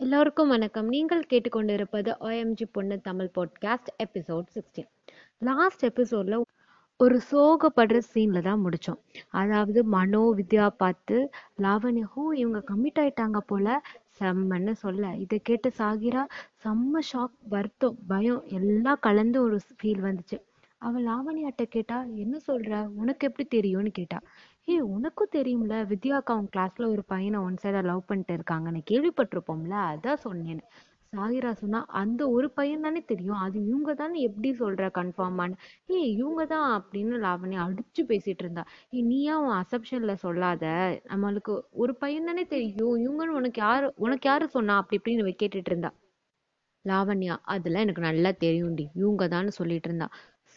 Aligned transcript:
எல்லோருக்கும் 0.00 0.48
வணக்கம். 0.48 0.88
நீங்கள் 0.88 1.24
கேட்டுக்கொண்டிருப்பது 1.30 2.10
ஓஎம்ஜி 2.20 2.64
பொண்ணு 2.72 3.00
Tamil 3.00 3.30
podcast 3.34 3.90
episode 4.04 4.46
sixteen 4.54 4.88
last 5.38 5.84
எபிசோட்ல 5.84 6.40
ஒரு 6.96 7.20
சோகப்படுற 7.30 8.00
சீனில் 8.14 8.42
தான் 8.42 8.64
முடிச்சோம். 8.64 8.98
அதாவது 9.30 9.84
மனோ 9.84 10.34
வித்யா 10.36 10.68
பார்த்து 10.68 11.30
லாவண்யா 11.58 12.34
இவங்க 12.34 12.62
கமிட் 12.70 12.98
ஆயிட்டாங்க 12.98 13.38
போல. 13.46 13.82
செம்மன்னு 14.20 14.72
சொல்ல. 14.72 15.14
இதை 15.16 15.40
கேட்டு 15.42 15.72
சாகிரா 15.78 16.24
செம்ம 16.64 17.02
ஷாக் 17.12 17.36
வருத்தம் 17.48 17.98
பயம் 18.06 18.42
எல்லாம் 18.46 18.98
கலந்து 19.00 19.42
ஒரு 19.42 19.60
ஃபீல் 19.82 20.04
வந்துச்சு. 20.08 20.38
அவ 20.78 21.00
லாவண்யாட்ட 21.00 21.62
கேட்டா 21.68 22.02
என்ன 22.02 22.38
சொல்ற? 22.46 22.86
உனக்கு 22.86 23.26
எப்படி 23.26 23.48
தெரியும்னு 23.48 23.90
கேட்டா 23.90 24.20
ஏய் 24.68 24.80
உனக்கும் 24.94 25.34
தெரியும்ல 25.36 25.74
வித்யாக்கா 25.90 26.32
அவங்க 26.34 26.50
கிளாஸ்ல 26.54 26.86
ஒரு 26.94 27.02
பையனை 27.04 27.38
ஒன் 27.38 27.56
சைடா 27.62 27.80
லவ் 27.84 28.02
பண்ணிட்டு 28.06 28.32
இருக்காங்கன்னு 28.32 28.80
கேள்விப்பட்டிருப்போம்ல 28.90 29.76
அதான் 29.90 30.20
சொன்னேன். 30.24 30.60
சாகிரா 31.12 31.52
சொன்னா 31.52 31.80
அந்த 31.92 32.22
ஒரு 32.28 32.48
பையன் 32.50 32.84
தானே 32.86 33.00
தெரியும். 33.04 33.38
அது 33.38 33.58
இவங்க 33.66 33.92
தானே 33.94 34.18
எப்படி 34.20 34.50
சொல்ற 34.54 34.88
கன்ஃபார்மான்னு 34.98 35.56
ஏய் 35.88 36.10
இவங்க 36.14 36.44
தான் 36.46 36.66
அப்படின்னு 36.76 37.22
லாவண்யா 37.24 37.62
அடிச்சு 37.66 38.04
பேசிட்டு 38.10 38.44
இருந்தா. 38.44 38.64
ஏய் 38.92 39.02
நீயா 39.02 39.36
உன் 39.38 39.56
அசப்ஷன்ல 39.62 40.14
சொல்லாத? 40.24 40.64
நம்மளுக்கு 41.12 41.54
ஒரு 41.76 41.94
பையன் 41.94 42.24
தானே 42.24 42.44
தெரியும். 42.46 42.96
இவங்கன்னு 43.04 43.38
உனக்கு 43.40 43.60
யாரு 43.60 43.88
உனக்கு 43.98 44.28
யாரு 44.28 44.48
சொன்னா? 44.48 44.76
அப்படி 44.76 44.98
இப்படின்னு 45.00 45.34
கேட்டுட்டு 45.42 45.72
இருந்தா. 45.72 45.92
லாவண்யா 46.84 47.36
அதெல்லாம் 47.54 47.84
எனக்கு 47.86 48.02
நல்லா 48.02 48.32
தெரியும்டி. 48.44 48.86
இவங்க 48.94 49.24
தான் 49.28 49.48
சொல்லிட்டு 49.50 49.88
இருந்தா. 49.88 50.08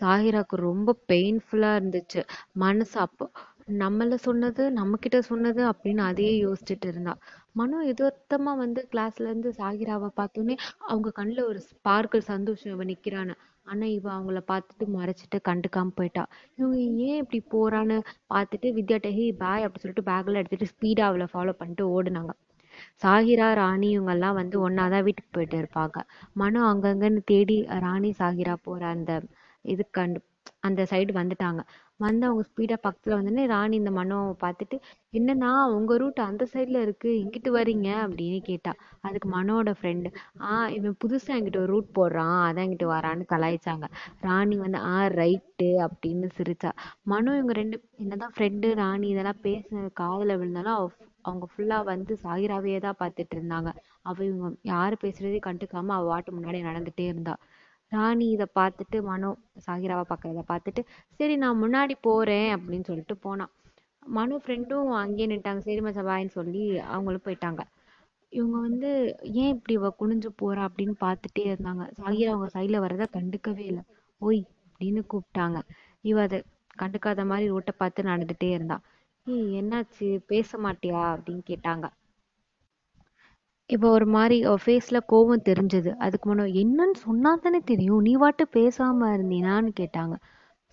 சாகிராக்கு 0.01 0.55
ரொம்ப 0.67 0.89
பெயின்ஃபுல்லா 1.07 1.71
இருந்துச்சு. 1.79 2.21
மனசு 2.55 2.95
அப்போ 2.99 3.25
நம்மள 3.67 4.15
சொன்னது 4.23 4.63
நம்ம 4.71 4.97
கிட்ட 4.97 5.17
சொன்னது 5.21 5.61
அப்படின்னு 5.67 6.01
அதையே 6.01 6.33
யோசிச்சுட்டு 6.43 6.87
இருந்தா. 6.87 7.13
மனோ 7.55 7.77
எதார்த்தமா 7.91 8.51
வந்து 8.57 8.81
கிளாஸ்ல 8.91 9.29
இருந்து 9.29 9.49
சாகிராவை 9.57 10.09
பார்த்தோன்னே 10.15 10.55
அவங்க 10.87 11.09
கண்ணுல 11.17 11.43
ஒரு 11.45 11.59
ஸ்பார்க்கிள் 11.69 12.23
சந்தோஷம் 12.29 12.73
இவ 12.73 12.85
நிக்கிறான்னு. 12.85 13.35
ஆனா 13.67 13.85
இவ 13.95 14.07
அவங்கள 14.15 14.39
பார்த்துட்டு 14.47 14.85
மறைச்சிட்டு 14.95 15.39
கண்டுக்காம 15.49 15.93
போயிட்டா. 15.97 16.23
இவங்க 16.57 16.77
ஏன் 17.07 17.19
இப்படி 17.23 17.39
போறான்னு 17.53 17.97
பார்த்துட்டு 18.33 18.69
வித்யாட்ட 18.77 19.09
ஹே 19.11 19.27
பாய் 19.41 19.65
அப்படி 19.65 19.83
சொல்லிட்டு 19.83 20.07
பேக்ல 20.09 20.41
எடுத்துட்டு 20.41 20.71
ஸ்பீடா 20.73 21.05
அவளை 21.09 21.27
ஃபாலோ 21.33 21.53
பண்ணிட்டு 21.59 21.85
ஓடுனாங்க. 21.95 22.33
சாகிரா 23.03 23.47
ராணி 23.53 23.89
இவங்க 23.91 24.11
எல்லாம் 24.11 24.37
வந்து 24.37 24.57
ஒன்னாதான் 24.67 25.05
வீட்டுக்கு 25.07 25.31
போயிட்டு 25.31 25.57
இருப்பாங்க. 25.61 25.97
மனோ 26.35 26.61
அங்கங்கன்னு 26.67 27.21
தேடி 27.25 27.57
ராணி 27.85 28.11
சாகிரா 28.19 28.55
போற 28.63 28.81
அந்த 28.95 29.11
இது 29.65 29.83
கண்டு 29.91 30.19
அந்த 30.63 30.81
சைடு 30.89 31.11
வந்துட்டாங்க. 31.13 31.61
வந்து 31.99 32.23
அவங்க 32.27 32.43
ஸ்பீடா 32.47 32.75
பக்கத்துல 32.83 33.15
வந்தோடனே 33.15 33.43
ராணி 33.47 33.75
இந்த 33.75 33.91
மனோவை 33.91 34.33
பார்த்துட்டு 34.41 34.77
என்னன்னா 35.13 35.49
உங்க 35.75 35.97
ரூட் 35.97 36.19
அந்த 36.25 36.43
சைடுல 36.53 36.81
இருக்கு 36.81 37.09
இங்கிட்டு 37.21 37.49
வரீங்க 37.57 37.89
அப்படின்னு 38.03 38.39
கேட்டா 38.43 38.71
அதுக்கு 39.01 39.27
மனோட 39.29 39.71
ஃப்ரெண்டு 39.77 40.09
ஆஹ் 40.47 40.69
இவன் 40.77 40.95
புதுசா 41.01 41.31
என்கிட்ட 41.35 41.59
ஒரு 41.59 41.71
ரூட் 41.73 41.89
போடுறான் 41.93 42.37
அதான் 42.45 42.65
என்கிட்ட 42.65 42.87
வரான்னு 42.93 43.25
கலாய்ச்சாங்க. 43.29 43.87
ராணி 44.21 44.57
வந்து 44.57 44.81
ஆஹ் 44.89 45.11
ரைட்டு 45.15 45.69
அப்படின்னு 45.85 46.29
சிரிச்சா. 46.37 46.71
மனோ 47.05 47.31
இவங்க 47.37 47.55
ரெண்டு 47.61 47.77
என்னதான் 47.97 48.33
ஃப்ரெண்டு 48.35 48.69
ராணி 48.75 49.07
இதெல்லாம் 49.09 49.41
பேச 49.41 49.67
காதல 49.95 50.35
விழுந்தாலும் 50.37 50.75
அவ 50.75 50.89
அவங்க 51.25 51.45
ஃபுல்லா 51.49 51.77
வந்து 51.87 52.13
சாகிராவையே 52.23 52.79
தான் 52.79 52.99
பார்த்துட்டு 52.99 53.33
இருந்தாங்க. 53.37 53.69
அவ 54.05 54.17
இவங்க 54.25 54.47
யாரு 54.69 54.95
பேசுறதையும் 55.01 55.47
கண்டுக்காம 55.47 55.93
அவ 55.95 56.05
வாட்டு 56.07 56.31
முன்னாடி 56.31 56.59
நடந்துட்டே 56.63 57.05
இருந்தா. 57.11 57.33
ராணி 57.91 58.25
இதை 58.29 58.47
பார்த்துட்டு 58.59 58.97
மனோ 59.01 59.29
சாகிராவை 59.65 60.03
பார்க்கறத 60.09 60.43
பார்த்துட்டு 60.47 60.81
சரி 61.19 61.35
நான் 61.35 61.61
முன்னாடி 61.63 61.95
போறேன் 62.01 62.49
அப்படின்னு 62.55 62.83
சொல்லிட்டு 62.83 63.15
போனான். 63.17 63.51
மனோ 64.09 64.35
ஃப்ரெண்டும் 64.37 64.89
அங்கேயே 64.95 65.27
நின்ட்டாங்க 65.27 65.59
சரி 65.59 65.81
மச்சா 65.81 66.03
பாய்ன்னு 66.05 66.27
சொல்லி 66.29 66.63
அவங்களும் 66.87 67.25
போயிட்டாங்க. 67.25 67.61
இவங்க 68.33 68.57
வந்து 68.59 68.89
ஏன் 69.33 69.53
இப்படி 69.55 69.73
இவ 69.73 69.89
குனிஞ்சு 69.99 70.29
போறா 70.41 70.61
அப்படின்னு 70.69 70.95
பார்த்துட்டே 70.99 71.43
இருந்தாங்க. 71.51 71.83
சாகிரா 71.99 72.29
அவங்க 72.29 72.47
சைடில் 72.53 72.79
வரத 72.79 73.07
கண்டுக்கவே 73.13 73.65
இல்லை. 73.65 73.83
ஓய் 74.21 74.41
அப்படின்னு 74.71 75.01
கூப்பிட்டாங்க. 75.13 75.59
இவ 76.03 76.21
அதை 76.21 76.39
கண்டுக்காத 76.79 77.25
மாதிரி 77.25 77.47
ரோட்டை 77.47 77.73
பார்த்து 77.77 78.03
நடந்துட்டே 78.03 78.49
இருந்தா. 78.49 78.77
ஏய் 79.27 79.49
என்னாச்சு? 79.59 80.07
பேச 80.27 80.57
மாட்டியா? 80.57 81.01
அப்படின்னு 81.15 81.43
கேட்டாங்க. 81.47 81.87
இப்போ 83.73 83.87
ஒரு 83.89 84.05
மாதிரி 84.15 84.37
ஃபேஸில் 84.41 84.61
ஃபேஸ்ல 84.63 84.97
கோவம் 85.11 85.45
தெரிஞ்சது. 85.49 85.91
அதுக்கு 86.05 86.25
முன்ன 86.29 86.47
என்னன்னு 86.61 86.97
சொன்னால் 87.05 87.43
தானே 87.43 87.59
தெரியும். 87.71 88.01
நீ 88.01 88.13
வாட்டு 88.15 88.43
பேசாமல் 88.57 89.13
இருந்தீனான்னு 89.15 89.71
கேட்டாங்க. 89.79 90.15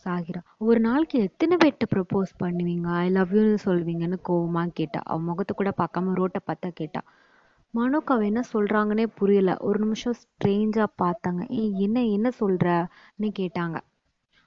சாகிரா 0.06 0.40
ஒரு 0.58 0.80
நாளைக்கு 0.80 1.18
எத்தனை 1.20 1.54
பேர்கிட்ட 1.56 1.86
ப்ரப்போஸ் 1.94 2.32
பண்ணுவீங்க? 2.42 2.88
ஐ 3.04 3.06
லவ் 3.10 3.32
யூன்னு 3.36 3.58
சொல்வீங்கன்னு 3.64 4.18
கோவமா 4.28 4.62
கேட்டா. 4.80 5.00
அவன் 5.04 5.24
முகத்தை 5.24 5.54
கூட 5.56 5.70
பார்க்காம 5.80 6.14
ரோட்டை 6.14 6.40
பார்த்தா 6.46 6.70
கேட்டா. 6.80 7.02
மனோக்கு 7.74 8.12
அவன் 8.14 8.28
என்ன 8.32 8.42
சொல்கிறாங்கன்னே 8.52 9.06
புரியல. 9.20 9.52
ஒரு 9.60 9.78
நிமிஷம் 9.78 10.18
ஸ்ட்ரேஞ்சாக 10.22 10.88
பார்த்தாங்க. 11.04 11.42
ஏய் 11.62 11.74
என்ன 11.86 12.04
என்ன 12.16 12.28
சொல்கிறன்னு 12.40 13.30
கேட்டாங்க. 13.40 13.76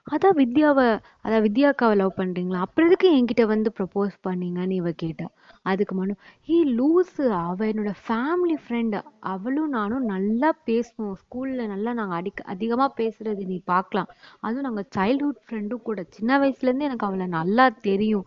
அதான் 0.06 0.36
வித்யாவை 0.36 0.86
அதான் 1.24 1.44
வித்யாக்காவை 1.44 1.94
லவ் 1.96 2.16
பண்றீங்களா? 2.16 2.60
அப்புறம் 2.60 2.88
எதுக்கு 2.88 3.08
என்கிட்ட 3.18 3.42
வந்து 3.44 3.72
ப்ரப்போஸ் 3.78 4.14
பண்ணீங்கன்னு 4.26 4.74
இவ 4.74 4.90
கேட்டா. 5.02 5.26
அதுக்கு 5.62 5.94
மனு 5.94 6.14
ஹீ 6.48 6.56
லூசு. 6.78 7.24
அவ 7.42 7.58
என்னோட 7.66 7.92
ஃபேமிலி 8.02 8.56
ஃப்ரெண்டு 8.64 8.98
அவளும் 9.32 9.68
நானும் 9.68 10.04
நல்லா 10.04 10.50
பேசுவோம். 10.66 11.14
ஸ்கூல்ல 11.22 11.66
நல்லா 11.66 11.92
நாங்கள் 11.92 12.18
அடிக்க 12.20 12.42
அதிகமா 12.54 12.88
பேசுறது 12.96 13.44
நீ 13.46 13.58
பார்க்கலாம். 13.64 14.10
அதுவும் 14.40 14.66
நாங்கள் 14.68 14.88
சைல்ட்ஹுட் 14.96 15.42
ஃப்ரெண்டும் 15.46 15.82
கூட. 15.82 16.02
சின்ன 16.10 16.38
வயசுல 16.38 16.68
இருந்து 16.70 16.84
எனக்கு 16.84 17.06
அவளை 17.06 17.26
நல்லா 17.38 17.66
தெரியும். 17.88 18.26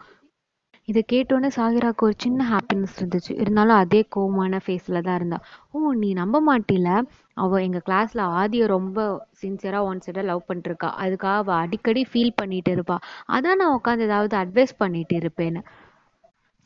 இதை 0.87 1.01
கேட்டோன்னே 1.13 1.49
சாகிராக்கு 1.57 2.03
ஒரு 2.07 2.15
சின்ன 2.17 2.41
ஹாப்பினஸ் 2.53 2.97
இருந்துச்சு. 2.99 3.31
இருந்தாலும் 3.43 3.79
அதே 3.83 4.01
கோவமான 4.15 4.59
ஃபேஸில் 4.65 5.01
தான் 5.01 5.15
இருந்தா. 5.15 5.39
ஓ 5.71 5.93
நீ 6.03 6.13
நம்ப 6.13 6.41
மாட்டில? 6.49 6.89
அவ 7.37 7.61
எங்க 7.61 7.79
கிளாஸ்ல 7.87 8.21
ஆதிய 8.39 8.65
ரொம்ப 8.67 8.99
சின்சியரா 9.41 9.79
ஒன் 9.83 10.01
சைடா 10.05 10.21
லவ் 10.23 10.47
பண்ணிட்டு 10.47 10.69
இருக்கா 10.69 10.89
அதுக்காக 11.03 11.41
அவ 11.41 11.51
அடிக்கடி 11.63 12.03
ஃபீல் 12.11 12.37
பண்ணிட்டு 12.37 12.71
இருப்பா. 12.71 12.97
அதான் 13.29 13.59
நான் 13.61 13.75
உட்காந்து 13.77 14.07
ஏதாவது 14.09 14.35
அட்வைஸ் 14.43 14.73
பண்ணிட்டு 14.77 15.15
இருப்பேன்னு. 15.15 15.61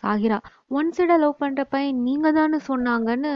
சாகிரா 0.03 0.37
ஒன் 0.71 0.91
சைடா 0.97 1.15
லவ் 1.17 1.35
பண்ற 1.37 1.63
பையன் 1.65 2.03
நீங்க 2.03 2.27
தானே 2.31 2.59
சொன்னாங்கன்னு 2.67 3.31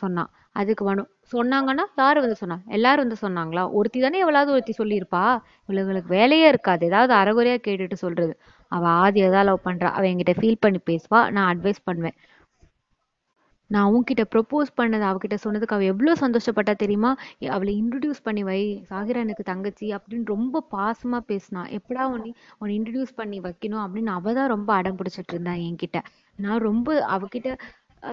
சொன்னான் 0.00 0.30
அதுக்கு 0.56 0.82
வனு 0.84 1.02
சொன்னாங்கன்னா 1.32 1.84
யாரு 1.96 2.18
வந்து 2.20 2.36
சொன்னா? 2.36 2.56
எல்லாரும் 2.68 3.04
வந்து 3.04 3.18
சொன்னாங்களா? 3.22 3.62
ஒருத்தி 3.72 3.98
தானே 4.00 4.18
எவ்வளவு 4.18 4.52
ஒருத்தி 4.52 4.74
சொல்லியிருப்பா? 4.78 5.24
இவளுகளுக்கு 5.68 6.10
வேலையே 6.10 6.46
இருக்காது. 6.48 6.82
ஏதாவது 6.86 7.12
அறகுறையா 7.14 7.56
கேட்டுட்டு 7.66 7.96
சொல்றது. 8.04 8.32
அவ 8.72 8.84
ஆதியை 9.02 9.30
தான் 9.30 9.44
லவ் 9.44 9.66
பண்றா. 9.66 9.90
அவ 9.90 10.04
என்கிட்ட 10.10 10.34
ஃபீல் 10.40 10.60
பண்ணி 10.60 10.80
பேசுவா. 10.90 11.30
நான் 11.30 11.50
அட்வைஸ் 11.52 11.80
பண்ணுவேன். 11.84 12.16
நான் 13.70 13.90
உன்கிட்ட 13.92 14.22
ப்ரொப்போஸ் 14.34 14.70
பண்ணது 14.76 15.04
அவகிட்ட 15.08 15.36
சொன்னதுக்கு 15.44 15.76
அவள் 15.76 15.90
எவ்வளவு 15.92 16.20
சந்தோஷப்பட்டா 16.20 16.74
தெரியுமா? 16.74 17.10
அவளை 17.50 17.72
இன்ட்ரடியூஸ் 17.82 18.20
பண்ணி 18.22 18.42
வை. 18.42 18.60
சாகிரா 18.90 19.18
எனக்கு 19.18 19.44
தங்கச்சி 19.44 19.86
அப்படின்னு 19.96 20.26
ரொம்ப 20.26 20.62
பாசமா 20.72 21.20
பேசினா. 21.30 21.62
எப்படா 21.78 22.04
உன்னை 22.14 22.30
உன்னை 22.58 22.72
இன்ட்ரடியூஸ் 22.78 23.14
பண்ணி 23.14 23.40
வைக்கணும் 23.40 23.82
அப்படின்னு 23.84 24.12
அவள் 24.18 24.34
தான் 24.34 24.48
ரொம்ப 24.48 24.70
அடம் 24.74 24.98
பிடிச்சிட்டு 24.98 25.34
இருந்தா 25.34 25.54
என்கிட்ட. 25.66 26.00
நான் 26.38 26.64
ரொம்ப 26.68 26.88
அவகிட்ட 27.10 27.48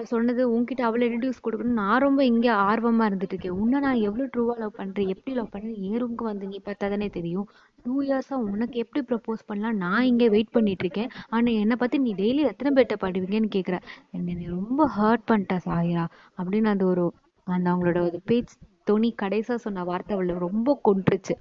சொன்னது 0.02 0.42
உன்கிட்ட 0.54 0.80
அவளை 0.80 1.08
இன்ட்ரடியூஸ் 1.08 1.44
கொடுக்கணும் 1.44 1.78
நான் 1.82 2.00
ரொம்ப 2.00 2.24
இங்க 2.24 2.52
ஆர்வமா 2.52 3.04
இருந்துட்டு 3.08 3.34
இருக்கேன் 3.34 3.52
உன்னை 3.52 3.80
நான் 3.80 3.94
எவ்வளவு 3.94 4.30
ட்ரூவா 4.36 4.58
லவ் 4.58 4.72
பண்றேன் 4.74 5.08
எப்படி 5.08 5.36
லவ் 5.36 5.48
பண்றேன்? 5.50 5.74
என் 5.74 6.02
ரூமுக்கு 6.02 6.22
வந்து 6.22 6.46
நீ 6.46 6.60
பார்த்தாதானே 6.64 7.10
தெரியும். 7.10 7.48
டூ 7.84 8.02
இயர்ஸா 8.02 8.32
உனக்கு 8.32 8.78
எப்படி 8.78 9.04
ப்ரப்போஸ் 9.06 9.46
பண்ணலாம்? 9.46 9.76
நான் 9.76 10.02
இங்க 10.02 10.28
வெயிட் 10.28 10.50
பண்ணிட்டு 10.50 10.84
இருக்கேன் 10.84 11.08
ஆனா 11.28 11.50
என்னை 11.50 11.76
பத்தி 11.76 11.98
நீ 11.98 12.14
டெய்லி 12.14 12.42
எத்தனை 12.46 12.70
பேர்ட்ட 12.76 12.96
பண்ணுவீங்கன்னு 13.00 13.50
கேக்குற. 13.54 13.78
என்னை 14.10 14.46
ரொம்ப 14.46 14.90
ஹர்ட் 14.98 15.26
பண்ணிட்ட 15.26 15.58
சாயா 15.66 16.06
அப்படின்னு 16.38 16.64
அந்த 16.64 16.84
ஒரு 16.84 17.12
அந்த 17.44 17.70
அவங்களோட 17.70 18.00
ஒரு 18.00 18.20
பேச்சு 18.24 18.56
துணி 18.84 19.14
கடைசியா 19.22 19.54
சொன்ன 19.54 19.84
வார்த்தை 19.84 20.16
அவளை 20.16 20.34
ரொம்ப 20.34 20.80
கொன்றுச்சு. 20.84 21.34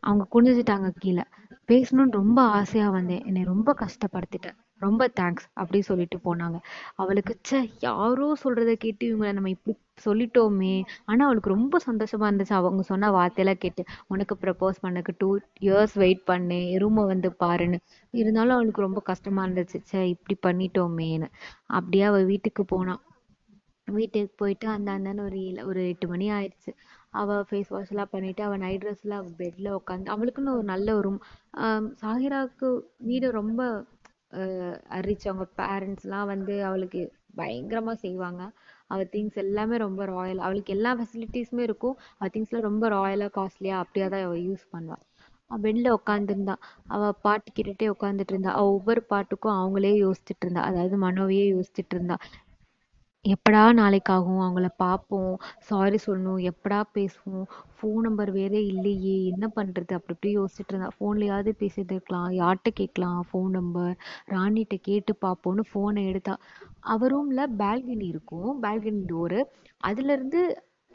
அவங்க 0.00 0.26
குனிஞ்சிட்டாங்க 0.34 0.92
கீழே. 0.98 1.24
பேசணும்னு 1.72 2.10
ரொம்ப 2.10 2.42
ஆசையா 2.42 2.90
வந்தேன். 2.90 3.24
என்னை 3.24 3.42
ரொம்ப 3.42 3.74
கஷ்டப்படுத்திட்டேன். 3.80 4.56
ரொம்ப 4.78 5.10
தேங்க்ஸ் 5.20 5.46
அப்படி 5.52 5.80
சொல்லிட்டு 5.80 6.18
போனாங்க. 6.24 6.58
அவளுக்கு 6.94 7.40
ச்சே 7.48 7.70
யாரோ 7.80 8.36
சொல்றதை 8.44 8.72
கேட்டு 8.72 9.02
இவங்களை 9.06 9.32
நம்ம 9.32 9.48
இப்படி 9.48 9.76
சொல்லிட்டோமே. 10.04 10.84
ஆனா 11.04 11.24
அவளுக்கு 11.24 11.50
ரொம்ப 11.50 11.78
சந்தோஷமா 11.86 12.26
இருந்துச்சு. 12.30 12.52
அவங்க 12.52 12.82
சொன்ன 12.82 13.10
வார்த்தையெல்லாம் 13.10 13.60
கேட்டு 13.60 13.84
உனக்கு 14.06 14.36
ப்ரப்போஸ் 14.40 14.80
பண்ணக்கு 14.82 15.14
டூ 15.18 15.38
இயர்ஸ் 15.60 15.94
வெயிட் 15.94 16.24
பண்ணு. 16.24 16.54
ரூமை 16.54 17.06
வந்து 17.06 17.36
பாருன்னு. 17.40 17.78
இருந்தாலும் 18.10 18.54
அவளுக்கு 18.54 18.80
ரொம்ப 18.80 19.00
கஷ்டமா 19.00 19.46
இருந்துச்சு. 19.46 19.80
ச்சே 19.92 20.14
இப்படி 20.14 20.36
பண்ணிட்டோமேன்னு. 20.46 21.28
அப்படியே 21.66 22.02
அவ 22.02 22.22
வீட்டுக்கு 22.22 22.64
போனா. 22.64 23.02
வீட்டுக்கு 23.84 24.34
போயிட்டு 24.36 24.68
அந்த 24.68 24.90
அண்ணன் 24.90 25.20
ஒரு 25.20 25.44
ஏழு 25.44 25.66
ஒரு 25.66 25.88
எட்டு 25.88 26.08
மணி 26.08 26.30
ஆயிடுச்சு. 26.30 26.70
அவ 27.12 27.38
ஃபேஸ் 27.42 27.70
வாஷ் 27.70 27.90
எல்லாம் 27.90 28.12
பண்ணிட்டு 28.12 28.42
அவ 28.42 28.56
நைட் 28.56 28.84
ட்ரெஸ்ல 28.84 29.14
அவ 29.16 29.30
பெட்ல 29.38 29.70
உட்காந்து 29.78 30.12
அவளுக்குன்னு 30.14 30.54
ஒரு 30.54 30.66
நல்ல 30.70 30.88
ஒரு 30.94 31.08
room. 31.08 31.18
ஆஹ் 31.58 32.76
வீடு 33.02 33.26
ரொம்ப 33.32 33.60
ரிச் 35.02 35.26
அவங்க 35.26 35.46
பேரண்ட்ஸ் 35.58 36.04
எல்லாம் 36.04 36.26
வந்து 36.26 36.64
அவளுக்கு 36.64 37.00
பயங்கரமா 37.36 37.94
செய்வாங்க. 37.98 38.42
அவ 38.88 39.02
திங்ஸ் 39.12 39.38
எல்லாமே 39.42 39.76
ரொம்ப 39.78 40.04
ராயல் 40.08 40.38
அவளுக்கு 40.38 40.72
எல்லா 40.72 40.90
ஃபெசிலிட்டிஸுமே 40.96 41.62
இருக்கும். 41.62 41.96
அவ 42.18 42.28
திங்ஸ்லாம் 42.34 42.68
ரொம்ப 42.68 42.84
ராயலா 42.90 43.28
காஸ்ட்லியா 43.36 43.76
அப்படியா 43.82 44.08
தான் 44.08 44.24
யூஸ் 44.48 44.64
பண்ணுவா. 44.72 44.98
அவ 45.50 45.58
பெட்ல 45.62 45.88
உட்காந்துருந்தா 45.96 46.54
அவ 46.88 47.12
பாட்டு 47.24 47.48
கேட்டுகிட்டே 47.52 47.88
உட்காந்துட்டு 47.94 48.32
இருந்தா 48.34 48.52
அவ 48.54 48.66
ஒவ்வொரு 48.72 49.02
பாட்டுக்கும் 49.04 49.56
அவங்களே 49.56 49.92
யோசிச்சுட்டு 50.04 50.44
இருந்தா 50.44 50.62
அதாவது 50.68 50.96
மனோவையே 50.98 51.44
யோசிச்சுட்டு 51.54 51.94
இருந்தா 51.94 52.16
எப்படா 53.24 53.60
நாளைக்கு 53.78 54.10
ஆகும் 54.14 54.40
அவங்கள 54.44 54.68
பார்ப்போம் 54.82 55.34
சாரி 55.66 55.98
சொல்லணும். 56.04 56.40
எப்படா 56.50 56.78
பேசுவோம்? 56.96 57.44
ஃபோன் 57.74 58.00
நம்பர் 58.06 58.30
வேற 58.38 58.54
இல்லையே. 58.70 59.12
என்ன 59.32 59.46
பண்ணுறது 59.58 59.92
அப்படி 59.98 60.14
இப்படி 60.16 60.30
யோசிச்சுட்டு 60.38 60.72
இருந்தா. 60.72 60.88
ஃபோன்லையாவது 60.96 61.52
பேசிட்டு 61.60 61.94
இருக்கலாம். 61.96 62.30
யார்கிட்ட 62.40 62.70
கேட்கலாம்? 62.80 63.20
ஃபோன் 63.28 63.52
நம்பர் 63.58 63.92
ராணிகிட்ட 64.34 64.78
கேட்டு 64.88 65.14
பார்ப்போம்னு 65.24 65.64
ஃபோனை 65.70 66.02
எடுத்தா. 66.10 66.34
அவ 66.94 67.10
ரூமில் 67.14 67.44
பால்கனி 67.62 68.06
இருக்கும். 68.14 68.50
பால்கனி 68.64 69.02
டோரு 69.12 69.40
அதுலேருந்து 69.80 70.42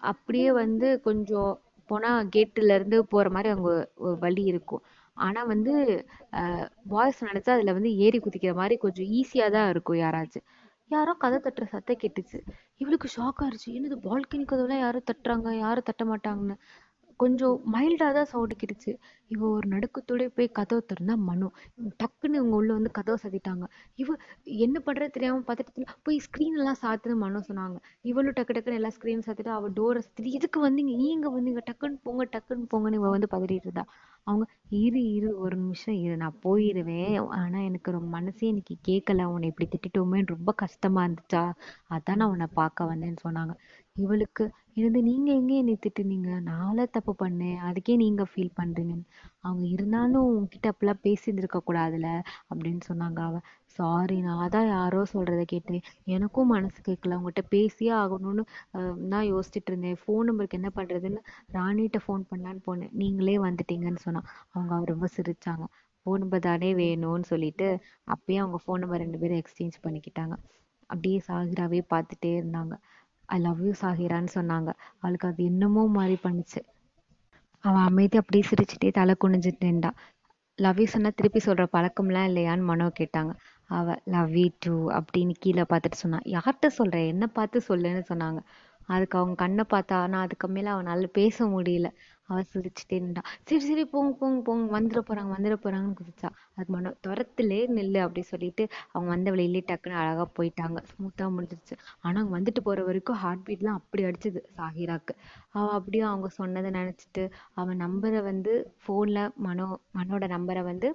அப்படியே 0.03 0.49
வந்து 0.61 0.89
கொஞ்சம் 1.07 1.51
போனால் 1.89 2.29
கேட்டுலேருந்து 2.35 2.99
போகிற 3.13 3.27
மாதிரி 3.35 3.51
அங்கே 3.55 3.73
ஒரு 4.05 4.17
வழி 4.25 4.45
இருக்கும். 4.53 4.83
ஆனால் 5.17 5.49
வந்து 5.53 5.73
பாய்ஸ் 6.91 7.25
நினச்சா 7.29 7.53
அதில் 7.57 7.75
வந்து 7.77 7.91
ஏறி 8.05 8.17
குதிக்கிற 8.25 8.53
மாதிரி 8.59 8.75
கொஞ்சம் 8.83 9.09
ஈஸியாக 9.19 9.55
தான் 9.55 9.69
இருக்கும் 9.73 10.01
யாராச்சும். 10.01 10.47
யாரோ 10.89 11.13
கதை 11.13 11.37
தட்டுற 11.39 11.65
சத்தம் 11.65 12.01
கேட்டுச்சு. 12.01 12.39
இவளுக்கு 12.77 13.07
ஷாக் 13.17 13.41
ஆயிடுச்சு 13.43 13.69
என்னது 13.77 13.97
பால்கனி 14.03 14.45
கதவுலாம் 14.51 14.79
யாரும் 14.79 15.07
தட்டுறாங்க 15.11 15.57
யாரும் 15.57 15.83
தட்ட 15.83 16.05
மாட்டாங்கன்னு. 16.05 16.55
கொஞ்சம் 17.19 17.55
மைல்டாக 17.73 18.11
தான் 18.13 18.29
சவுண்டு 18.31 18.55
கேட்டுச்சு 18.55 18.91
இவ 19.31 19.41
ஒரு 19.49 19.67
நடுக்கத்தோட 19.67 20.25
போய் 20.35 20.47
கதவை 20.57 20.81
திறந்தா 20.83 21.15
மனு. 21.21 21.47
டக்குன்னு 22.01 22.39
இவங்க 22.39 22.55
உள்ள 22.55 22.71
வந்து 22.73 22.91
கதவை 22.91 23.17
சாத்திட்டாங்க. 23.23 23.65
இவ 23.99 24.09
என்ன 24.65 24.77
பண்றது 24.85 25.15
தெரியாம 25.15 25.43
பதட்டத்துல 25.47 25.87
போய் 26.05 26.17
ஸ்க்ரீன் 26.25 26.57
எல்லாம் 26.57 26.79
சாத்துன்னு 26.83 27.17
மனு 27.17 27.41
சொன்னாங்க. 27.49 27.77
இவளும் 28.05 28.37
டக்கு 28.37 28.55
டக்குன்னு 28.55 28.79
எல்லா 28.81 28.91
ஸ்க்ரீன் 28.97 29.25
சாத்திட்டு 29.27 29.53
அவ 29.57 29.71
டோரை 29.77 30.01
சாத்திட்டு 30.01 30.35
இதுக்கு 30.37 30.61
வந்தீங்க 30.67 30.93
நீங்க 30.97 31.29
வந்தீங்க 31.29 31.63
டக்குன்னு 31.69 31.99
போங்க 32.05 32.25
டக்குன்னு 32.35 32.69
போங்கன்னு 32.73 32.99
இவ 33.01 33.09
வந்து 33.09 33.29
பதறிட்டு 33.35 33.67
இருந்தா. 33.67 33.85
அவங்க 34.27 34.45
இரு 34.77 35.01
இரு 35.15 35.29
ஒரு 35.43 35.55
நிமிஷம் 35.57 35.97
இரு 36.03 36.15
நான் 36.17 36.39
போயிருவேன். 36.43 37.11
ஆனா 37.39 37.57
எனக்கு 37.61 37.89
ரொம்ப 37.91 38.09
மனசே 38.17 38.45
இன்னைக்கு 38.47 38.75
கேட்கல 38.89 39.27
உன்னை 39.33 39.49
இப்படி 39.49 39.67
திட்டிட்டோமேன்னு 39.73 40.33
ரொம்ப 40.35 40.51
கஷ்டமா 40.63 41.03
இருந்துச்சா? 41.07 41.43
அதான் 41.89 42.19
நான் 42.21 42.33
உன்னை 42.33 42.47
பார்க்க 42.53 42.91
வந்தேன்னு 42.91 43.19
சொன்னாங்க. 43.25 43.53
இவளுக்கு 43.97 44.43
இருந்து 44.77 44.99
நீங்க 45.03 45.29
எங்க 45.33 45.53
என்னை 45.53 45.75
திட்டுனீங்க? 45.77 46.29
நாளா 46.47 46.83
தப்பு 46.87 47.13
பண்ணேன். 47.21 47.57
அதுக்கே 47.67 47.93
நீங்க 47.97 48.23
ஃபீல் 48.25 48.51
பண்றீங்கன்னு. 48.57 49.05
அவங்க 49.43 49.63
இருந்தாலும் 49.67 50.27
உன்கிட்ட 50.33 50.67
அப்படிலாம் 50.71 51.01
பேசியிருந்திருக்க 51.03 51.59
கூடாதுல? 51.63 52.07
அப்படின்னு 52.51 52.81
சொன்னாங்க 52.89 53.21
அவ. 53.23 53.37
சாரி 53.77 54.17
நான் 54.21 54.49
தான் 54.49 54.67
யாரோ 54.69 55.01
சொல்றத 55.13 55.43
கேட்டேன். 55.45 55.81
எனக்கும் 56.09 56.51
மனசு 56.53 56.79
கேட்கல. 56.81 57.17
உங்ககிட்ட 57.19 57.43
பேசியே 57.49 57.91
ஆகணும்னு 57.97 58.43
அஹ், 58.73 58.95
தான் 59.09 59.27
யோசிச்சுட்டு 59.31 59.71
இருந்தேன். 59.73 59.97
ஃபோன் 60.01 60.25
நம்பருக்கு 60.25 60.59
என்ன 60.59 60.71
பண்றதுன்னு 60.77 61.21
ராணிகிட்ட 61.57 62.01
ஃபோன் 62.05 62.23
பண்ணலான்னு 62.29 62.63
போனேன். 62.67 62.93
நீங்களே 63.01 63.37
வந்துட்டீங்கன்னு 63.45 64.03
சொன்னா 64.05 64.23
அவங்க 64.53 64.83
ரொம்ப 64.85 65.09
சிரிச்சாங்க. 65.17 65.65
ஃபோன் 66.01 66.21
நம்பர் 66.21 66.45
தானே 66.45 66.69
வேணும்னு 66.75 67.27
சொல்லிட்டு 67.27 67.67
அப்பயே 68.07 68.39
அவங்க 68.39 68.59
ஃபோன் 68.63 68.79
நம்பர் 68.79 69.01
ரெண்டு 69.01 69.19
பேரும் 69.19 69.41
எக்ஸ்சேஞ்ச் 69.41 69.77
பண்ணிக்கிட்டாங்க. 69.83 70.35
அப்படியே 70.89 71.17
சாகிராவே 71.25 71.79
பார்த்துட்டே 71.89 72.29
இருந்தாங்க. 72.37 72.73
ஐ 73.29 73.37
லவ் 73.39 73.61
யூ 73.65 73.73
சாகிரான்னு 73.81 74.31
சொன்னாங்க. 74.33 74.69
அவளுக்கு 74.99 75.27
அது 75.27 75.43
என்னமோ 75.43 75.83
மாதிரி 75.89 76.17
பண்ணுச்சு. 76.23 76.59
அவன் 77.63 77.83
அமைதி 77.83 78.17
அப்படியே 78.17 78.43
சிரிச்சுட்டே 78.49 78.91
தலை 78.91 79.15
குனிஞ்சிட்டு 79.23 79.67
நின்றா. 79.67 79.91
லவ் 80.59 80.79
யூ 80.79 80.87
சொன்னா 80.87 81.09
திருப்பி 81.09 81.39
சொல்ற 81.39 81.63
பழக்கம்லாம் 81.73 82.27
இல்லையான்னு 82.27 82.63
மனோ 82.63 82.87
கேட்டாங்க. 82.99 83.31
அவ 83.69 83.95
லவ் 84.05 84.35
யூ 84.37 84.47
டூ 84.59 84.75
அப்படின்னு 84.91 85.33
கீழே 85.39 85.63
பார்த்துட்டு 85.69 85.95
சொன்னா. 85.95 86.19
யார்கிட்ட 86.27 86.69
சொல்ற? 86.79 87.07
என்ன 87.07 87.27
பார்த்து 87.29 87.61
சொல்லுன்னு 87.69 88.03
சொன்னாங்க. 88.11 88.39
அதுக்கு 88.89 89.17
அவங்க 89.17 89.35
கண்ணை 89.35 89.63
பார்த்தா 89.69 89.95
ஆனா 89.97 90.19
அதுக்கு 90.21 90.47
மேல 90.47 90.67
அவனால 90.73 91.07
பேச 91.19 91.45
முடியல. 91.47 91.87
அவ 92.29 92.39
சிரிச்சுட்டே 92.49 92.97
நின்றா. 92.99 93.21
சரி 93.41 93.59
சரி 93.65 93.83
போங்க 93.85 94.11
போங்க 94.17 94.39
போங்க 94.41 94.65
வந்துட 94.73 94.99
போறாங்க 95.03 95.31
வந்துட 95.35 95.55
போறாங்கன்னு 95.57 95.97
குதிச்சா. 95.99 96.29
அது 96.55 96.67
மன 96.69 96.93
துரத்துலே 97.05 97.59
நில்லு 97.75 97.99
அப்படி 97.99 98.21
சொல்லிட்டு 98.25 98.63
அவங்க 98.91 99.09
வந்த 99.09 99.31
வழியிலே 99.31 99.61
டக்குன்னு 99.67 99.99
அழகா 100.01 100.25
போயிட்டாங்க. 100.37 100.77
ஸ்மூத்தா 100.91 101.25
முடிஞ்சிருச்சு. 101.35 101.75
ஆனா 102.01 102.17
அவங்க 102.19 102.35
வந்துட்டு 102.37 102.61
போற 102.61 102.83
வரைக்கும் 102.83 103.19
ஹார்ட் 103.19 103.51
எல்லாம் 103.55 103.79
அப்படி 103.81 104.03
அடிச்சது 104.03 104.41
சாகிராக்கு. 104.57 105.15
அவ 105.53 105.65
அப்படியே 105.79 106.03
அவங்க 106.05 106.29
சொன்னதை 106.37 106.71
நினைச்சிட்டு 106.71 107.23
அவன் 107.55 107.81
நம்பரை 107.81 108.21
வந்து 108.23 108.53
போன்ல 108.87 109.17
மனோ 109.47 109.67
மனோட 109.97 110.25
நம்பரை 110.35 110.63
வந்து 110.63 110.89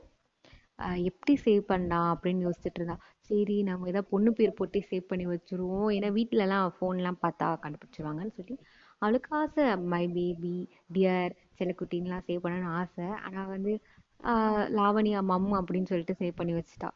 அஹ் 0.78 1.00
எப்படி 1.08 1.34
சேவ் 1.42 1.64
பண்ணலாம் 1.66 2.08
அப்படின்னு 2.12 2.44
யோசிச்சுட்டு 2.46 2.78
இருந்தா. 2.80 2.96
சரி 3.30 3.56
நம்ம 3.62 3.88
ஏதாவது 3.88 4.08
பொண்ணு 4.08 4.30
பேர் 4.32 4.54
போட்டு 4.54 4.78
சேவ் 4.88 5.10
பண்ணி 5.10 5.26
வச்சிருவோம். 5.28 5.88
ஏன்னா 5.96 6.08
வீட்ல 6.12 6.42
எல்லாம் 6.42 6.66
phone 6.78 6.96
எல்லாம் 7.00 7.20
பார்த்தா 7.22 7.48
கண்டுபிடிச்சிருவாங்கன்னு 7.64 8.34
சொல்லி 8.38 8.54
அவளுக்கு 9.02 9.30
ஆசை 9.36 9.64
மை 9.86 10.04
பேபி 10.08 10.54
டியர் 10.90 11.32
செல்லக்குட்டின்லாம் 11.58 12.26
சேவ் 12.26 12.44
பண்ணணும்னு 12.44 12.74
ஆசை. 12.74 13.06
ஆனா 13.24 13.42
வந்து 13.46 13.72
ஆஹ் 14.24 14.66
லாவணியா 14.76 15.20
மம் 15.24 15.50
அப்படின்னு 15.58 15.84
சொல்லிட்டு 15.84 16.18
சேவ் 16.18 16.36
பண்ணி 16.36 16.54
வச்சுட்டா. 16.54 16.90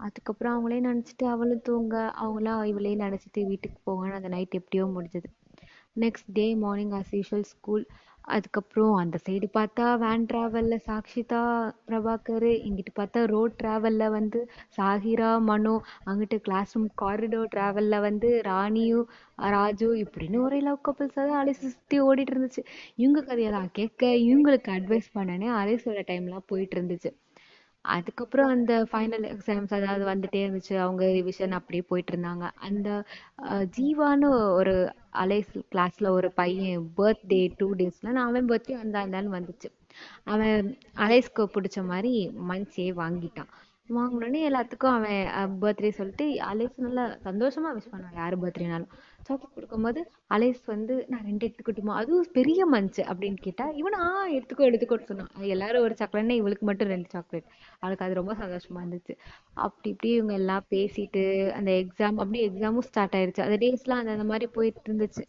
அதுக்கப்புறம் 0.00 0.54
அவங்களே 0.54 0.78
நினச்சிட்டு 0.84 1.24
அவளும் 1.26 1.62
தூங்க. 1.62 1.94
அவங்களாம் 2.22 2.62
இவளே 2.64 2.94
நினச்சிட்டு 2.98 3.42
வீட்டுக்கு 3.46 3.78
போவான்னு 3.86 4.14
அந்த 4.14 4.28
நைட் 4.28 4.58
எப்படியோ 4.60 4.86
முடிஞ்சது. 4.94 5.28
Next 5.96 6.30
day 6.32 6.46
morning 6.56 6.92
as 6.92 7.10
usual 7.12 7.46
school 7.50 7.84
அதுக்கப்புறம் 8.28 8.94
அந்த 8.94 9.16
சைடு 9.26 9.46
பார்த்தா 9.54 9.86
வேன் 9.98 10.24
ட்ராவலில் 10.30 10.84
சாக்ஷிதா 10.86 11.40
பிரபாகர் 11.88 12.46
இங்கிட்டு 12.68 12.92
பார்த்தா 12.94 13.20
ரோட் 13.24 13.56
ட்ராவலில் 13.60 14.06
வந்து 14.08 14.40
சாகிரா 14.78 15.30
மனோ 15.48 15.74
அங்கிட்டு 16.06 16.38
கிளாஸ் 16.40 16.72
ரூம் 16.74 16.88
காரிடோர் 17.02 17.52
ட்ராவலில் 17.54 17.98
வந்து 18.00 18.30
ராணியும் 18.42 19.08
ராஜு 19.48 19.88
இப்படின்னு 20.04 20.38
ஒரே 20.38 20.60
லவ் 20.60 20.84
கப்பல்ஸ் 20.88 21.18
தான் 21.20 21.40
அலைசி 21.42 21.66
சுற்றி 21.68 21.98
ஓடிட்டு 22.00 22.34
இருந்துச்சு. 22.34 22.64
இவங்க 22.96 23.22
கதையெல்லாம் 23.22 23.70
கேட்க 23.72 24.02
இவங்களுக்கு 24.28 24.72
அட்வைஸ் 24.78 25.10
பண்ணனே 25.18 25.50
அலைசோட 25.60 26.02
டைம்லாம் 26.10 26.48
போயிட்டு 26.48 26.76
இருந்துச்சு. 26.78 27.12
அதுக்கப்புறம் 27.84 28.48
அந்த 28.48 28.74
ஃபைனல் 28.84 29.26
எக்ஸாம்ஸ் 29.30 29.74
அதாவது 29.74 30.04
வந்துட்டே 30.04 30.40
இருந்துச்சு. 30.44 30.74
அவங்க 30.78 31.04
ரிவிஷன் 31.12 31.52
அப்படியே 31.52 31.84
போயிட்டு 31.88 32.12
இருந்தாங்க 32.12 32.46
அந்த 32.60 32.88
அஹ், 33.44 33.66
ஜீவான்னு 33.76 34.28
ஒரு 34.58 34.74
அலைஸ் 35.16 35.52
கிளாஸ்ல 35.72 36.08
ஒரு 36.10 36.30
பையன் 36.34 36.86
பர்த்டே 36.98 37.40
டூ 37.58 37.68
டேஸ்ல 37.76 38.10
நான் 38.10 38.28
அவன் 38.28 38.48
பர்த்டே 38.48 38.76
அந்த 38.80 39.04
நாள் 39.08 39.28
வந்துச்சு. 39.36 39.70
அவன் 40.26 40.68
அலைஸ்க்கு 40.98 41.44
பிடிச்ச 41.54 41.84
மாதிரி 41.86 42.14
மஞ்சே 42.48 42.88
வாங்கிட்டான். 42.96 43.50
வாங்கினோடனே 43.88 44.40
எல்லாத்துக்கும் 44.48 44.94
அவன் 44.98 45.56
பர்த்டே 45.62 45.88
சொல்லிட்டு 45.96 46.26
அலைஸ் 46.50 46.76
நல்லா 46.84 47.02
சந்தோஷமா 47.26 47.70
விஷ் 47.76 47.90
பண்ணுவான். 47.92 48.16
யாரு 48.20 48.36
பர்த்டேனாலும் 48.42 48.92
சாக்லேட் 49.26 49.54
கொடுக்கும்போது 49.56 50.00
அலைஸ் 50.36 50.62
வந்து 50.66 50.94
நான் 51.08 51.26
ரெண்டு 51.28 51.44
எடுத்துக்கிட்டுமா? 51.48 51.94
அதுவும் 52.00 52.30
பெரிய 52.32 52.66
மஞ்சு 52.66 53.02
அப்படின்னு 53.10 53.38
கேட்டா 53.46 53.66
இவன்? 53.80 53.96
ஆ 54.06 54.08
எடுத்துக்கோ 54.36 54.66
எடுத்துக்கோன்னு 54.70 55.08
சொன்னான். 55.10 55.30
எல்லாரும் 55.54 55.82
ஒரு 55.82 55.96
சாக்லேட்னா 56.00 56.38
இவளுக்கு 56.40 56.66
மட்டும் 56.70 56.92
ரெண்டு 56.94 57.10
சாக்லேட் 57.14 57.48
அவளுக்கு 57.80 58.06
அது 58.06 58.20
ரொம்ப 58.20 58.34
சந்தோஷமா 58.42 58.82
இருந்துச்சு. 58.84 59.16
அப்படி 59.66 59.90
இப்படி 59.94 60.12
இவங்க 60.14 60.34
எல்லாம் 60.42 60.66
பேசிட்டு 60.70 61.24
அந்த 61.58 61.70
எக்ஸாம் 61.82 62.20
அப்படியே 62.24 62.44
எக்ஸாமும் 62.50 62.88
ஸ்டார்ட் 62.90 63.16
ஆயிருச்சு. 63.20 63.46
அந்த 63.48 63.58
டேஸ்லாம் 63.64 64.02
அந்த 64.04 64.12
அந்த 64.18 64.28
மாதிரி 64.32 64.48
போயிட்டு 64.58 64.88
இருந்துச்சு. 64.90 65.24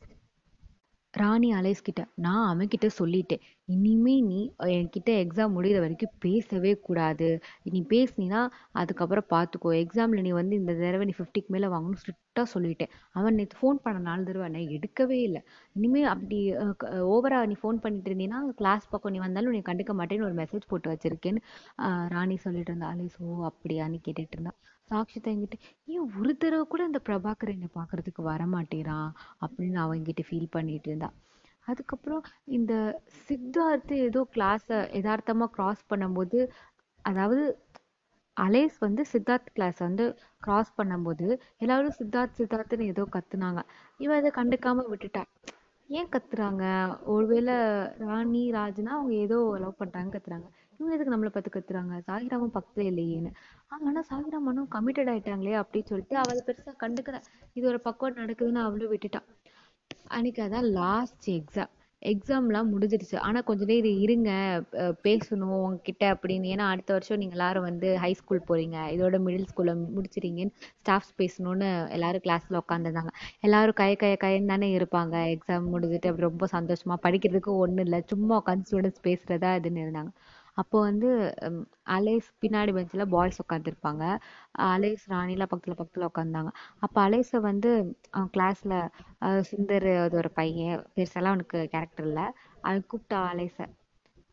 ராணி 1.21 1.49
அலைஸ் 1.57 1.85
கிட்ட 1.87 2.01
நான் 2.25 2.45
அவன்கிட்ட 2.51 2.87
சொல்லிட்டேன். 2.97 3.43
இனிமே 3.73 4.15
நீ 4.29 4.39
என்கிட்ட 4.75 5.11
எக்ஸாம் 5.23 5.53
முடியிற 5.57 5.77
வரைக்கும் 5.83 6.13
பேசவே 6.25 6.71
கூடாது. 6.87 7.27
நீ 7.73 7.79
பேசினா 7.93 8.39
அதுக்கப்புறம் 8.81 9.27
பார்த்துக்கோ 9.33 9.71
எக்ஸாமில் 9.83 10.25
நீ 10.27 10.31
வந்து 10.39 10.59
இந்த 10.61 10.73
தடவை 10.81 11.05
நீ 11.09 11.15
ஃபிஃப்டிக்கு 11.19 11.53
மேலே 11.55 11.69
வாங்கணும் 11.75 12.01
ஸ்ட்ரிக்டாக 12.01 12.47
சொல்லிட்டேன். 12.55 12.91
அவன் 13.19 13.37
நேற்று 13.39 13.59
ஃபோன் 13.61 13.81
பண்ண 13.85 14.03
நாலு 14.09 14.27
தடவை 14.29 14.49
நான் 14.55 14.73
எடுக்கவே 14.77 15.19
இல்லை. 15.27 15.41
இனிமேல் 15.79 16.11
அப்படி 16.13 16.39
ஓவராக 17.15 17.49
நீ 17.51 17.57
ஃபோன் 17.63 17.81
பண்ணிட்டு 17.85 18.11
இருந்தீன்னா 18.11 18.41
கிளாஸ் 18.61 18.91
பக்கம் 18.93 19.15
நீ 19.15 19.21
வந்தாலும் 19.27 19.55
நீ 19.57 19.63
கண்டுக்க 19.71 19.93
மாட்டேன்னு 20.01 20.29
ஒரு 20.29 20.37
மெசேஜ் 20.43 20.69
போட்டு 20.73 20.93
வச்சிருக்கேன்னு 20.93 21.43
ராணி 22.15 22.37
சொல்லிட்டு 22.47 22.71
இருந்தா. 22.73 22.93
அலைஸ் 22.95 23.19
ஓ 23.25 23.29
அப்படியான்னு 23.51 23.99
கேட்டுட்டு 24.07 24.37
இருந்தா. 24.37 24.55
சாக்ஷிதா 24.91 25.29
என்கிட்ட 25.33 25.57
ஏன் 25.85 26.07
ஒரு 26.19 26.37
தடவை 26.37 26.65
கூட 26.65 26.81
இந்த 26.85 26.99
பிரபாகர் 27.07 27.53
என்னை 27.53 27.69
பார்க்கறதுக்கு 27.73 28.21
வரமாட்டேறான்? 28.25 29.09
அப்படின்னு 29.45 29.75
அவ 29.75 29.95
என்கிட்ட 29.95 30.23
ஃபீல் 30.29 30.51
பண்ணிட்டு 30.51 30.89
இருந்தா. 30.89 31.09
அதுக்கப்புறம் 31.67 32.23
இந்த 32.57 32.73
சித்தார்த்து 33.27 33.95
ஏதோ 34.07 34.21
கிளாஸை 34.35 34.79
யதார்த்தமா 34.97 35.45
கிராஸ் 35.57 35.83
பண்ணும்போது 35.89 36.39
அதாவது 37.05 37.43
அலேஸ் 38.37 38.77
வந்து 38.79 39.05
சித்தார்த் 39.13 39.51
கிளாஸ் 39.53 39.79
வந்து 39.79 40.05
கிராஸ் 40.39 40.71
பண்ணும்போது 40.77 41.27
எல்லாரும் 41.57 41.97
சித்தார்த் 41.99 42.39
சித்தார்த்துன்னு 42.39 42.89
ஏதோ 42.93 43.03
கத்துனாங்க. 43.15 43.61
இவ 43.97 44.15
அதை 44.15 44.31
கண்டுக்காம 44.35 44.85
விட்டுட்டா. 44.91 45.23
ஏன் 45.97 46.09
கத்துறாங்க? 46.09 46.63
ஒருவேளை 47.05 47.55
ராணி 48.03 48.41
ராஜ்னா 48.51 48.93
அவங்க 48.97 49.13
ஏதோ 49.25 49.37
லவ் 49.59 49.77
பண்றாங்க 49.77 50.09
கத்துறாங்க. 50.15 50.47
இவங்க 50.77 50.95
எதுக்கு 50.95 51.13
நம்மளை 51.13 51.29
பார்த்து 51.29 51.55
கத்துறாங்க? 51.55 51.93
சாகிராமும் 52.07 52.55
பக்கத்துல 52.57 52.85
இல்லையேன்னு. 52.91 53.31
ஆனா 53.67 54.01
சாகிராமனும் 54.09 54.71
கமிட்டட் 54.75 55.11
ஆயிட்டாங்களே 55.13 55.55
அப்படின்னு 55.61 55.89
சொல்லிட்டு 55.91 56.17
அவளை 56.17 56.41
பெருசா 56.47 56.73
கண்டுக்கல. 56.83 57.19
இது 57.53 57.67
ஒரு 57.67 57.79
பக்கம் 57.81 58.15
நடக்குதுன்னு 58.15 58.65
அவளும் 58.67 58.91
விட்டுட்டா. 58.91 59.21
அன்னைக்கு 60.07 60.41
அதான் 60.43 60.69
லாஸ்ட் 60.79 61.27
எக்ஸாம் 61.29 61.73
எக்ஸாம்லாம் 62.01 62.69
முடிஞ்சிருச்சு 62.71 63.17
ஆனா 63.17 63.41
கொஞ்ச 63.41 63.65
நேரம் 63.65 63.99
இருங்க. 63.99 64.29
அஹ் 64.71 64.95
பேசணும் 65.03 65.53
உங்ககிட்ட 65.59 66.13
அப்படின்னு. 66.13 66.47
ஏன்னா 66.53 66.65
அடுத்த 66.67 66.93
வருஷம் 66.93 67.17
நீங்க 67.17 67.35
எல்லாரும் 67.35 67.63
வந்து 67.63 67.97
ஹை 67.97 68.13
ஸ்கூல் 68.13 68.41
போறீங்க. 68.47 68.77
இதோட 68.95 69.17
மிடில் 69.25 69.45
ஸ்கூல்ல 69.51 69.73
முடிச்சிட்டீங்கன்னு 69.95 70.51
ஸ்டாஃப்ஸ் 70.81 71.13
பேசணும்னு 71.17 71.69
எல்லாரும் 71.89 72.21
கிளாஸ்ல 72.23 72.59
உட்காந்துருந்தாங்க 72.61 73.11
எல்லாரும் 73.41 73.77
கய 73.79 73.95
கய 74.03 74.15
கயன்னு 74.23 74.45
தானே 74.45 74.77
இருப்பாங்க. 74.77 75.15
எக்ஸாம் 75.33 75.67
முடிஞ்சிட்டு 75.73 76.09
அப்படி 76.11 76.27
ரொம்ப 76.29 76.47
சந்தோஷமா 76.51 76.97
படிக்கிறதுக்கு 77.03 77.51
ஒன்றும் 77.63 77.85
இல்லை. 77.85 78.01
சும்மா 78.05 78.43
உட்காந்து 78.45 78.65
ஸ்டூடெண்ட்ஸ் 78.71 79.03
பேசுறதா 79.03 79.51
இதுன்னு 79.59 79.83
இருந்தாங்க. 79.85 80.11
அப்போ 80.57 80.77
வந்து 80.81 81.09
அலேஸ் 81.95 82.27
பின்னாடி 82.41 82.71
பெஞ்சில் 82.73 83.09
பாய்ஸ் 83.09 83.41
உட்காந்துருப்பாங்க 83.43 84.03
அலேஸ் 84.67 85.05
ராணிலாம் 85.11 85.51
பக்கத்தில் 85.51 85.77
பக்கத்தில் 85.77 86.07
உட்காந்தாங்க 86.07 86.51
அப்போ 86.79 86.99
அலேஸை 87.05 87.39
வந்து 87.41 87.71
அவன் 88.11 88.31
கிளாஸில் 88.35 88.77
சுந்தர் 89.49 89.89
அது 89.99 90.17
ஒரு 90.17 90.31
பையன் 90.33 90.77
பெருசெல்லாம் 90.95 91.33
அவனுக்கு 91.33 91.59
கேரக்டர் 91.73 92.07
இல்லை. 92.07 92.25
அவன் 92.61 92.87
கூப்பிட்டா 92.91 93.19
அலேஸை. 93.31 93.65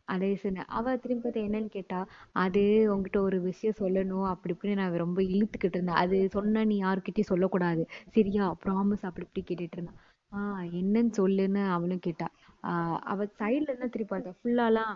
அலேசுன்னு 0.07 0.63
அவ 0.69 0.95
திரும்பி 0.97 1.23
பார்த்து 1.23 1.43
என்னன்னு 1.43 1.69
கேட்டா 1.69 1.99
அது 2.35 2.61
உங்ககிட்ட 2.93 3.19
ஒரு 3.21 3.37
விஷயம் 3.41 3.77
சொல்லணும் 3.77 4.25
அப்படி 4.31 4.53
இப்படின்னு 4.55 4.79
நான் 4.81 4.97
ரொம்ப 4.97 5.19
இழுத்துக்கிட்டு 5.33 5.77
இருந்தேன். 5.77 6.01
அது 6.03 6.17
சொன்னா 6.29 6.63
நீ 6.63 6.77
யாருக்கிட்டையும் 6.83 7.31
சொல்லக்கூடாது. 7.31 7.83
சரியா 8.15 8.45
ப்ராமிஸ் 8.63 9.05
அப்படி 9.09 9.27
இப்படி 9.27 9.43
கேட்டுட்டு 9.43 9.77
இருந்தான். 9.79 9.99
ஆஹ் 10.31 10.65
என்னன்னு 10.79 11.13
சொல்லுன்னு 11.17 11.63
அவனும் 11.69 11.99
கேட்டா. 11.99 12.27
ஆஹ் 12.63 12.99
அவ 13.11 13.27
சைடுல 13.39 13.69
இருந்தா 13.69 13.89
திருப்பி 13.95 14.11
பார்த்தா 14.13 14.33
ஃபுல்லாலாம் 14.39 14.93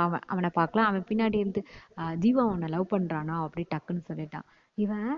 அவன் 0.00 0.24
அவனை 0.26 0.50
பார்க்கலாம். 0.54 0.88
அவன் 0.90 1.06
பின்னாடி 1.08 1.38
இருந்து 1.38 1.60
ஆஹ் 1.96 2.16
ஜீவா 2.24 2.42
உன்னை 2.52 2.68
லவ் 2.68 2.86
பண்றானா? 2.90 3.36
அப்படி 3.44 3.64
டக்குன்னு 3.74 4.02
சொல்லிட்டான். 4.10 4.46
இவன் 4.78 5.08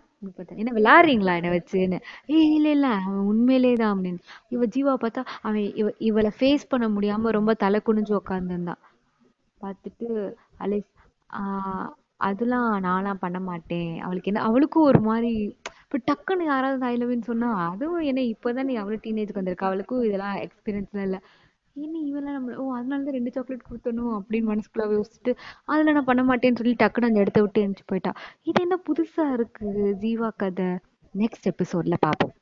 என்ன 0.62 0.73
விளையாடுறீங்களா 0.78 1.35
என்னை 1.38 1.50
வச்சுன்னு? 1.50 1.99
ஏய் 2.35 2.54
இல்ல 2.54 2.68
இல்ல 2.71 2.87
அவன் 3.00 3.26
உண்மையிலேயே 3.33 3.75
தான் 3.75 3.92
அப்படின்னு. 3.94 4.21
இவ 4.49 4.66
ஜீவா 4.76 4.94
பார்த்தா 5.04 5.23
அவன் 5.42 5.64
இவ 5.83 5.88
இவளை 6.09 6.30
ஃபேஸ் 6.38 6.71
பண்ண 6.73 6.88
முடியாம 6.88 7.33
ரொம்ப 7.38 7.54
தலை 7.64 7.80
குனிஞ்சு 7.88 8.14
உட்காந்துருந்தான் 8.21 8.83
பார்த்துட்டு 9.61 10.09
அலிஸ் 10.64 10.90
ஆஹ் 11.30 11.90
அதெல்லாம் 12.26 12.68
நான்லாம் 12.85 13.23
பண்ண 13.25 13.38
மாட்டேன். 13.49 13.92
அவளுக்கு 14.00 14.30
என்ன 14.33 14.42
அவளுக்கும் 14.49 14.88
ஒரு 14.90 15.00
மாதிரி 15.09 15.33
இப்போ 15.85 15.99
டக்குன்னு 16.11 16.44
யாராவது 16.44 16.87
ஐ 16.87 16.94
லவ்னு 17.00 17.28
சொன்னா 17.30 17.49
அதுவும் 17.68 18.04
என்ன 18.11 18.21
இப்போதான் 18.33 18.68
நீ 18.71 18.75
அவளும் 18.83 19.04
டீனேஜ்க்கு 19.06 19.40
வந்திருக்கா. 19.40 19.68
அவளுக்கும் 19.71 20.04
இதெல்லாம் 20.09 20.37
எக்ஸ்பீரியன்ஸ்லாம் 20.47 21.06
இல்லை. 21.09 21.21
என்ன 21.76 21.97
இவெல்லாம் 22.00 22.37
நம்மள 22.37 22.57
ஓ 22.57 22.64
அதனால 22.75 23.04
தான் 23.04 23.14
ரெண்டு 23.14 23.31
சாக்லேட் 23.31 23.69
கொடுத்தணும் 23.71 24.12
அப்படின்னு 24.19 24.50
மனசுக்குள்ள 24.50 24.85
யோசிச்சுட்டு 24.97 25.33
அதுல 25.64 25.93
நான் 25.93 26.04
பண்ண 26.04 26.23
மாட்டேன்னு 26.25 26.57
சொல்லி 26.57 26.75
டக்குன்னு 26.83 27.09
அந்த 27.09 27.21
இடத்த 27.21 27.40
விட்டு 27.40 27.62
எழுந்துச்சு 27.62 27.87
போயிட்டா. 27.87 28.12
இது 28.43 28.61
என்ன 28.62 28.76
புதுசா 28.88 29.33
இருக்கு 29.33 29.66
ஜீவா 30.04 30.31
கதை. 30.37 30.69
நெக்ஸ்ட் 31.14 31.49
எபிசோட்ல 31.52 31.97
பார்ப்போம் 32.00 32.35